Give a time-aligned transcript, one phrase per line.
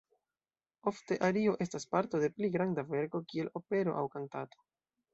[0.91, 4.69] Ofte ario estas parto de pli granda verko kiel opero aŭ kantato.